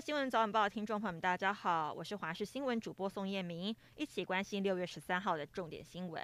[0.00, 6.22] 新闻早晚报的听众朋友们，大家好，我是华视新闻主播宋彦明，一起关心六月十三号的重点新闻。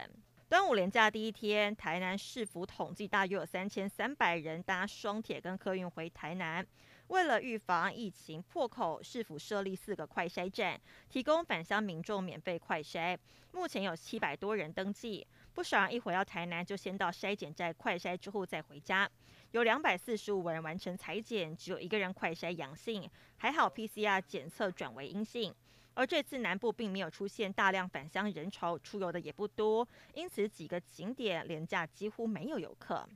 [0.48, 6.66] 端午连假第一天，台南市府统计大约有三千三百人搭双铁跟客运回台南。
[7.08, 10.80] 为了预防疫情破口，市府设立四个快筛站，
[11.10, 13.16] 提供返乡民众免费快筛。
[13.52, 19.08] 目前有七百多人登记，不少人一回到台南就先到筛检站快筛，之后再回家。
[19.56, 25.50] 有两百四十五人完成裁剪，只有一个人快筛阳性，还好 PCR 检测转为阴性。
[25.94, 33.08] 而这次南部并没有出现大量返乡人潮，出游的也不多，因此几个景点连假几乎没有游客。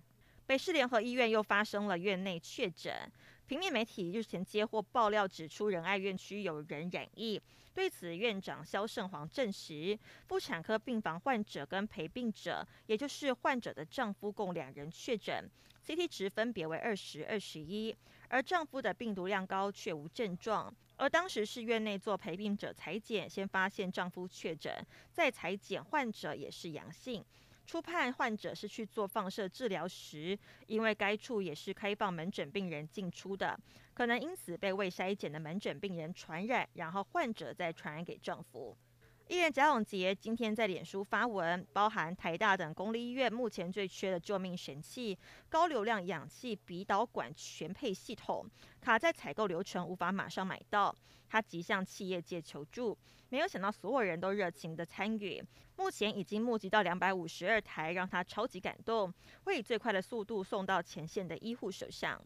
[0.50, 2.92] 北市联合医院又发生了院内确诊，
[3.46, 7.40] 平面媒体日前接获爆料，指出仁爱院区有人染疫。
[7.72, 9.96] 对此，院长萧胜煌证实，
[10.26, 15.48] 妇产科病房患者跟陪病者，也就是患者的丈夫共两人确诊
[15.86, 17.94] ，CT 值分别为二十、二十一，
[18.26, 20.74] 而丈夫的病毒量高却无症状。
[20.96, 27.24] 而当时是院内做陪病者裁剪，先发现丈夫确诊，再裁剪患者也是阳性。
[27.70, 33.56] 初判患者是去做放射治疗时，因为该处也是开放门诊病人进出的，
[33.94, 38.76] 可能因此被未筛检的门诊病人传染，然后患者再传染给政府。
[39.30, 45.16] 艺人贾永杰今天在脸书发文，包含台大等公立医院目前最缺的救命神器——
[45.48, 48.44] 高流量氧气鼻导管全配系统，
[48.80, 50.92] 卡在采购流程，无法马上买到。
[51.28, 55.40] 他急向企业界求助，没有想到所有人都热情的参与。
[55.76, 59.14] 目前已经募集到两百五十二台，让他超级感动，
[59.44, 62.20] 会以最快的速度送到前线的医护手上。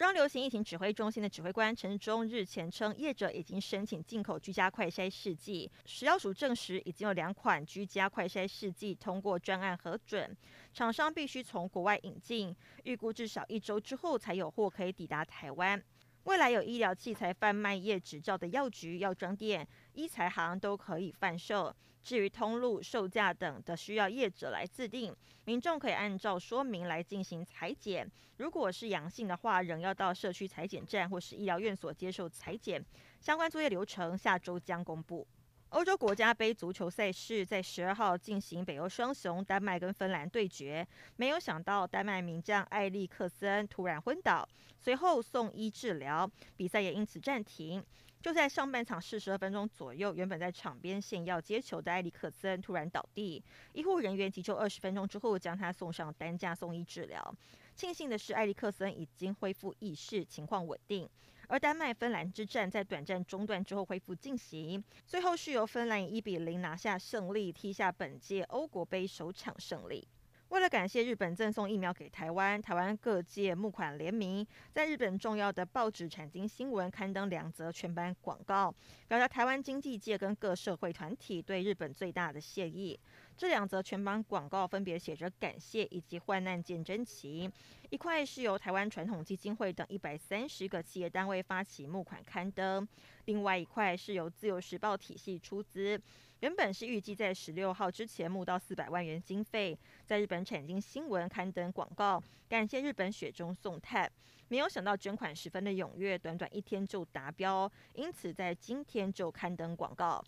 [0.00, 10.34] 中央流行疫情指挥中心的指挥官陈忠日前称，业者已经申请进口居家快筛试剂，食药署证实已经有两款居家快筛试剂通过专案核准，
[10.72, 15.84] 厂商必须从国外引进，预估至少一周之后才有货可以抵达台湾。
[16.24, 21.74] 未来有医疗器材贩卖业执照的药局、药妆店、医材行都可以贩售。
[22.02, 25.14] 至于通路、售价等的，需要业者来制定。
[25.44, 28.10] 民众可以按照说明来进行裁剪。
[28.36, 32.82] 如果是阳性的话，仍要到社区裁剪站或是医疗院所接受裁剪。
[33.20, 35.26] 相关作业流程下周将公布。
[35.70, 40.84] 欧洲国家杯足球赛事在十二号进行，北欧双雄丹麦跟芬兰对决。
[41.14, 44.46] 没有想到，丹麦名将艾利克森突然昏倒，
[44.80, 47.84] 随后送医治疗，比赛也因此暂停。
[48.20, 53.40] 就在上半场四十二分钟左右，原本在场边献药接球的艾利克森突然倒地，
[53.72, 57.34] 医护人员急救二十分钟之后，将他送上担架送医治疗。
[57.76, 61.08] 庆幸的是，艾利克森已经恢复意识，情况稳定。
[61.50, 70.06] 而丹麦芬兰之战在短暂中断之后恢复进行，最后是由芬兰以一比零拿下胜利，踢下本届欧国杯首场胜利。
[70.50, 78.72] 为了感谢日本赠送疫苗给台湾，台湾各界募款联名，在日本重要的报纸产经新闻刊登两则全版广告，
[79.08, 82.98] 表达台湾经济界跟各社会团体对日本最大的谢意。
[83.40, 87.50] 这两则全版广告分别写着感谢以及患难见真情，
[87.88, 92.86] 一块是由台湾传统基金会等一百三十个企业单位发起募款刊登，
[93.24, 95.98] 另外一块是由自由时报体系出资。
[96.40, 99.74] 原本是预计在十六号之前募到四百万元经费，
[100.04, 104.12] 在日本产经新闻刊登广告，感谢日本雪中送炭。
[104.48, 110.22] 没有想到捐款十分的踊跃，短短一天就达标，因此在今天就刊登广告。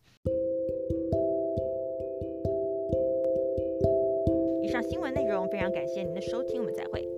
[4.63, 7.12] 以上新闻内容非常感谢您的收听，我们再会。